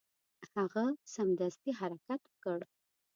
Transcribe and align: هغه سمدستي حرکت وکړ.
هغه 0.55 0.85
سمدستي 1.13 1.71
حرکت 1.79 2.21
وکړ. 2.27 2.59